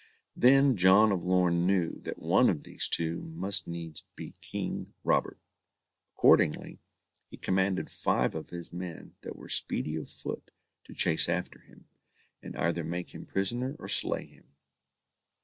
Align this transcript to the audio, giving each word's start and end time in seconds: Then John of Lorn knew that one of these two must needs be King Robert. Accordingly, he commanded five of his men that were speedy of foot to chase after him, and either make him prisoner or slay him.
Then 0.35 0.77
John 0.77 1.11
of 1.11 1.23
Lorn 1.23 1.67
knew 1.67 1.99
that 1.99 2.17
one 2.17 2.49
of 2.49 2.63
these 2.63 2.87
two 2.89 3.21
must 3.21 3.67
needs 3.67 4.03
be 4.15 4.33
King 4.41 4.95
Robert. 5.03 5.37
Accordingly, 6.15 6.79
he 7.27 7.37
commanded 7.37 7.87
five 7.87 8.33
of 8.33 8.49
his 8.49 8.73
men 8.73 9.13
that 9.21 9.35
were 9.35 9.47
speedy 9.47 9.95
of 9.97 10.09
foot 10.09 10.49
to 10.85 10.95
chase 10.95 11.29
after 11.29 11.59
him, 11.59 11.85
and 12.41 12.55
either 12.55 12.83
make 12.83 13.13
him 13.13 13.27
prisoner 13.27 13.75
or 13.77 13.87
slay 13.87 14.25
him. 14.25 14.47